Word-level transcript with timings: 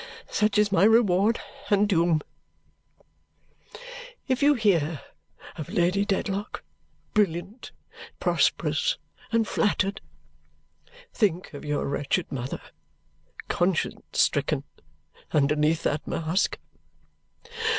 Such 0.31 0.57
is 0.57 0.71
my 0.71 0.83
reward 0.83 1.39
and 1.69 1.87
doom. 1.87 2.21
If 4.27 4.41
you 4.41 4.55
hear 4.55 5.01
of 5.57 5.69
Lady 5.69 6.05
Dedlock, 6.05 6.63
brilliant, 7.13 7.71
prosperous, 8.19 8.97
and 9.31 9.47
flattered, 9.47 10.01
think 11.13 11.53
of 11.53 11.63
your 11.63 11.85
wretched 11.85 12.31
mother, 12.31 12.63
conscience 13.47 14.19
stricken, 14.19 14.63
underneath 15.33 15.83
that 15.83 16.07
mask! 16.07 16.57